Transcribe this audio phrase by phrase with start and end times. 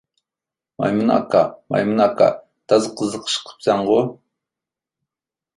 [0.83, 1.41] مايمۇن ئاكا،
[1.75, 2.31] مايمۇن ئاكا،
[2.73, 3.99] تازا قىزىق ئىش قىلىپسەنغۇ!